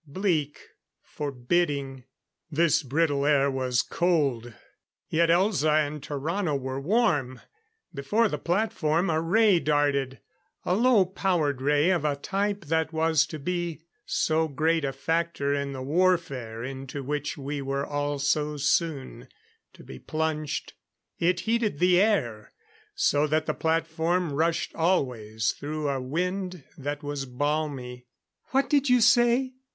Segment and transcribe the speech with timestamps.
[0.07, 0.59] Bleak;
[1.03, 2.05] forbidding.
[2.49, 4.51] This brittle air was cold;
[5.09, 7.39] yet Elza and Tarrano were warm.
[7.93, 10.19] Before the platform, a ray darted
[10.65, 15.53] a low powered ray of a type that was to be so great a factor
[15.53, 19.27] in the warfare into which we were all so soon
[19.73, 20.73] to be plunged.
[21.19, 22.51] It heated the air,
[22.95, 28.07] so that the platform rushed always through a wind that was balmy.
[28.45, 29.53] "What did you say?"